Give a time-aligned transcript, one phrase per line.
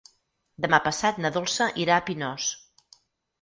[0.65, 2.49] Demà passat na Dolça irà a Pinós.